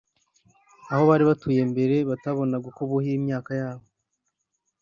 [0.91, 3.85] aho bari batuye mbere batabonaga uko buhira imyaka yabo